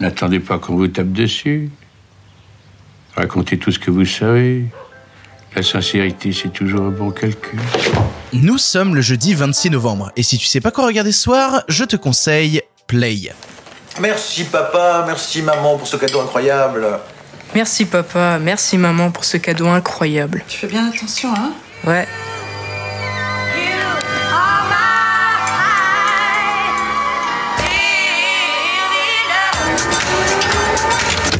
[0.00, 1.70] N'attendez pas qu'on vous tape dessus.
[3.16, 4.66] Racontez tout ce que vous savez.
[5.54, 7.58] La sincérité, c'est toujours un bon calcul.
[8.34, 11.62] Nous sommes le jeudi 26 novembre, et si tu sais pas quoi regarder ce soir,
[11.68, 13.32] je te conseille Play.
[14.00, 16.86] Merci papa, merci maman pour ce cadeau incroyable.
[17.54, 20.44] Merci papa, merci maman pour ce cadeau incroyable.
[20.46, 21.52] Tu fais bien attention, hein?
[21.86, 22.06] Ouais.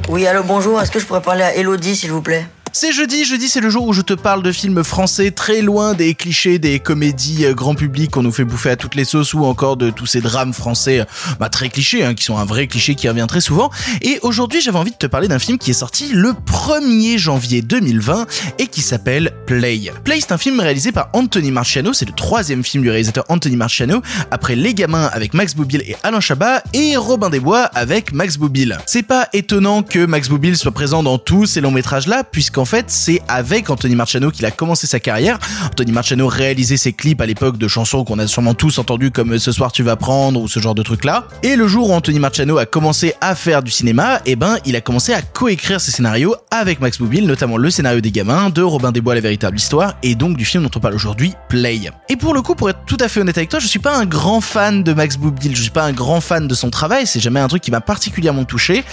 [0.09, 0.81] Oui, allô, bonjour.
[0.81, 2.47] Est-ce que je pourrais parler à Elodie, s'il vous plaît?
[2.79, 5.95] C'est jeudi, jeudi c'est le jour où je te parle de films français très loin
[5.95, 9.33] des clichés des comédies euh, grand public qu'on nous fait bouffer à toutes les sauces
[9.33, 11.05] ou encore de tous ces drames français euh,
[11.41, 13.71] bah, très clichés, hein, qui sont un vrai cliché qui revient très souvent.
[14.03, 17.63] Et aujourd'hui j'avais envie de te parler d'un film qui est sorti le 1er janvier
[17.63, 18.27] 2020
[18.59, 19.91] et qui s'appelle Play.
[20.05, 23.57] Play c'est un film réalisé par Anthony Marciano, c'est le troisième film du réalisateur Anthony
[23.57, 28.13] Marciano, après Les Gamins avec Max Boublil et Alain Chabat et Robin des Bois avec
[28.13, 28.77] Max Boublil.
[28.85, 32.66] C'est pas étonnant que Max Boublil soit présent dans tous ces longs métrages là, puisqu'en
[32.67, 35.39] fait c'est avec Anthony Marciano qu'il a commencé sa carrière.
[35.65, 39.39] Anthony Marciano réalisait ses clips à l'époque de chansons qu'on a sûrement tous entendues comme
[39.39, 41.29] Ce soir tu vas prendre ou ce genre de trucs là.
[41.43, 44.77] Et le jour où Anthony Marciano a commencé à faire du cinéma, eh ben il
[44.77, 48.63] a commencé à coécrire ses scénarios avec Max Boublil, notamment le scénario des gamins, de
[48.63, 51.77] Robin des Bois la véritable histoire et donc du film dont on parle aujourd'hui, Play.
[52.09, 53.97] Et pour le coup, pour être tout à fait honnête avec toi, je suis pas
[53.97, 57.07] un grand fan de Max Boublil, je suis pas un grand fan de son travail,
[57.07, 58.85] c'est jamais un truc qui m'a particulièrement touché.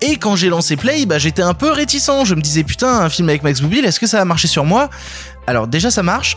[0.00, 3.28] Et quand j'ai lancé Play, bah j'étais un peu réticent, je me disais putain, film
[3.28, 4.90] avec Max Boublil, est-ce que ça va marcher sur moi?
[5.46, 6.36] Alors déjà ça marche,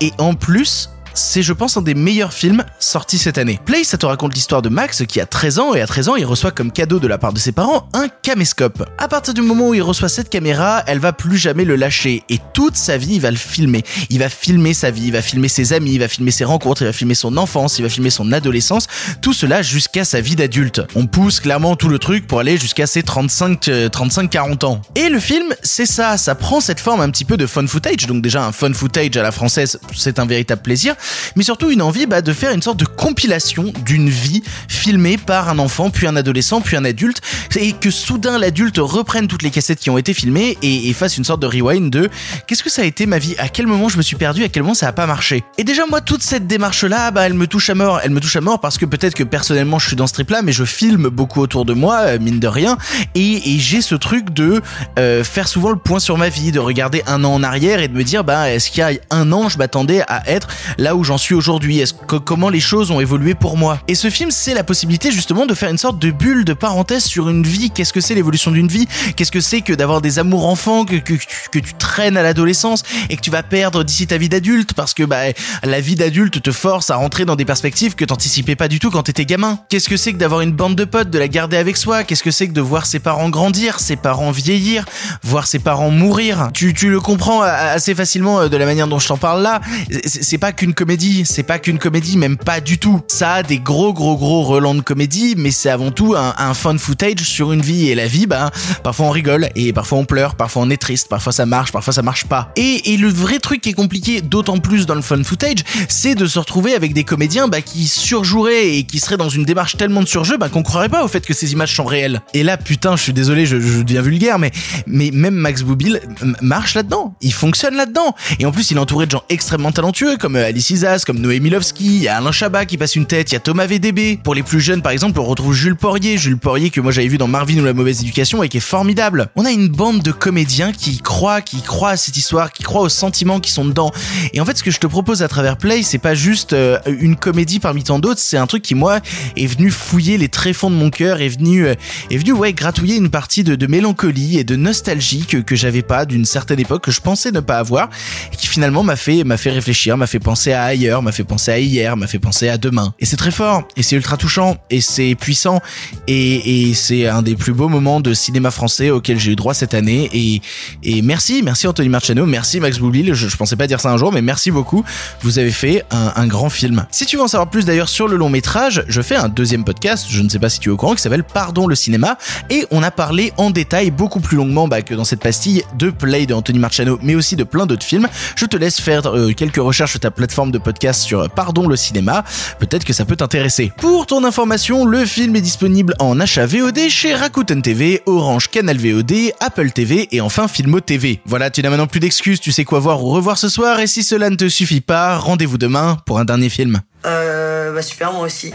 [0.00, 3.58] et en plus, c'est je pense un des meilleurs films sortis cette année.
[3.64, 6.16] Play, ça te raconte l'histoire de Max qui a 13 ans et à 13 ans
[6.16, 8.88] il reçoit comme cadeau de la part de ses parents un caméscope.
[8.98, 12.22] À partir du moment où il reçoit cette caméra, elle va plus jamais le lâcher
[12.28, 13.82] et toute sa vie il va le filmer.
[14.10, 16.82] Il va filmer sa vie, il va filmer ses amis, il va filmer ses rencontres,
[16.82, 18.86] il va filmer son enfance, il va filmer son adolescence,
[19.22, 20.82] tout cela jusqu'à sa vie d'adulte.
[20.94, 24.82] On pousse clairement tout le truc pour aller jusqu'à ses 35 35 40 ans.
[24.94, 28.06] Et le film, c'est ça, ça prend cette forme un petit peu de fun footage.
[28.06, 30.94] Donc déjà un fun footage à la française, c'est un véritable plaisir
[31.36, 35.48] mais surtout une envie bah, de faire une sorte de compilation d'une vie filmée par
[35.48, 37.20] un enfant, puis un adolescent, puis un adulte,
[37.56, 41.24] et que soudain l'adulte reprenne toutes les cassettes qui ont été filmées et, fasse une
[41.24, 42.08] sorte de rewind de
[42.46, 44.48] qu'est-ce que ça a été ma vie, à quel moment je me suis perdu, à
[44.48, 45.44] quel moment ça a pas marché.
[45.58, 48.20] Et déjà moi toute cette démarche là, bah elle me touche à mort, elle me
[48.20, 50.52] touche à mort parce que peut-être que personnellement je suis dans ce trip là, mais
[50.52, 52.78] je filme beaucoup autour de moi, euh, mine de rien,
[53.14, 54.62] et, et j'ai ce truc de
[54.98, 57.88] euh, faire souvent le point sur ma vie, de regarder un an en arrière et
[57.88, 60.95] de me dire bah est-ce qu'il y a un an je m'attendais à être là
[60.95, 61.82] où j'en suis aujourd'hui?
[62.06, 63.78] Comment les choses ont évolué pour moi?
[63.88, 67.04] Et ce film, c'est la possibilité justement de faire une sorte de bulle de parenthèse
[67.04, 67.70] sur une vie.
[67.70, 68.86] Qu'est-ce que c'est l'évolution d'une vie?
[69.16, 73.16] Qu'est-ce que c'est que d'avoir des amours enfants que, que, tu traînes à l'adolescence et
[73.16, 74.74] que tu vas perdre d'ici ta vie d'adulte?
[74.74, 75.22] Parce que bah
[75.62, 78.90] la vie d'adulte te force à rentrer dans des perspectives que t'anticipais pas du tout
[78.90, 79.58] quand t'étais gamin.
[79.68, 82.04] Qu'est-ce que c'est que d'avoir une bande de potes, de la garder avec soi?
[82.04, 84.84] Qu'est-ce que c'est que de voir ses parents grandir, ses parents vieillir,
[85.22, 86.50] voir ses parents mourir?
[86.52, 89.60] Tu, tu le comprends assez facilement euh, de la manière dont je t'en parle là.
[90.04, 93.00] C'est pas qu'une comédie, c'est pas qu'une comédie, même pas du tout.
[93.08, 96.54] Ça a des gros gros gros relents de comédie, mais c'est avant tout un, un
[96.54, 98.50] fun footage sur une vie et la vie, bah
[98.84, 101.94] parfois on rigole et parfois on pleure, parfois on est triste, parfois ça marche, parfois
[101.94, 102.52] ça marche pas.
[102.56, 106.14] Et, et le vrai truc qui est compliqué, d'autant plus dans le fun footage, c'est
[106.14, 109.78] de se retrouver avec des comédiens bah, qui surjoueraient et qui seraient dans une démarche
[109.78, 112.20] tellement de surjeu bah, qu'on croirait pas au fait que ces images sont réelles.
[112.34, 114.52] Et là, putain, je suis désolé, je, je deviens vulgaire, mais
[114.86, 116.00] mais même Max Boublil
[116.42, 118.14] marche là-dedans, il fonctionne là-dedans.
[118.38, 120.65] Et en plus, il est entouré de gens extrêmement talentueux comme euh, Alice
[121.06, 123.40] Comme Noé Milowski, il y a Alain Chabat qui passe une tête, il y a
[123.40, 124.18] Thomas VDB.
[124.20, 127.06] Pour les plus jeunes, par exemple, on retrouve Jules Porrier, Jules Porrier que moi j'avais
[127.06, 129.28] vu dans Marvin ou la mauvaise éducation et qui est formidable.
[129.36, 132.80] On a une bande de comédiens qui croient, qui croient à cette histoire, qui croient
[132.80, 133.92] aux sentiments qui sont dedans.
[134.32, 136.80] Et en fait, ce que je te propose à travers Play, c'est pas juste euh,
[136.86, 138.98] une comédie parmi tant d'autres, c'est un truc qui moi
[139.36, 141.74] est venu fouiller les tréfonds de mon cœur, est venu, euh,
[142.10, 145.82] est venu ouais gratouiller une partie de, de mélancolie et de nostalgie que, que j'avais
[145.82, 147.88] pas d'une certaine époque que je pensais ne pas avoir
[148.32, 151.24] et qui finalement m'a fait m'a fait réfléchir, m'a fait penser à ailleurs, m'a fait
[151.24, 152.94] penser à hier, m'a fait penser à demain.
[152.98, 155.60] Et c'est très fort, et c'est ultra touchant, et c'est puissant,
[156.06, 159.74] et, c'est un des plus beaux moments de cinéma français auquel j'ai eu droit cette
[159.74, 160.10] année.
[160.12, 163.14] Et, merci, merci Anthony Marciano, merci Max Boublil.
[163.14, 164.84] Je, je pensais pas dire ça un jour, mais merci beaucoup.
[165.22, 166.86] Vous avez fait un, un grand film.
[166.90, 169.64] Si tu veux en savoir plus d'ailleurs sur le long métrage, je fais un deuxième
[169.64, 172.18] podcast, je ne sais pas si tu es au courant, qui s'appelle Pardon le cinéma,
[172.50, 175.90] et on a parlé en détail beaucoup plus longuement bah, que dans cette pastille de
[175.90, 178.08] Play de Anthony Marciano, mais aussi de plein d'autres films.
[178.36, 181.76] Je te laisse faire euh, quelques recherches sur ta plateforme de podcast sur Pardon le
[181.76, 182.24] cinéma.
[182.58, 183.72] Peut-être que ça peut t'intéresser.
[183.78, 188.76] Pour ton information, le film est disponible en achat VOD chez Rakuten TV, Orange Canal
[188.76, 191.20] VOD, Apple TV et enfin Filmo TV.
[191.26, 193.86] Voilà, tu n'as maintenant plus d'excuses, tu sais quoi voir ou revoir ce soir et
[193.86, 196.80] si cela ne te suffit pas, rendez-vous demain pour un dernier film.
[197.04, 198.52] Euh, bah super, moi aussi.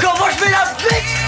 [0.00, 1.25] Comment je vais la bête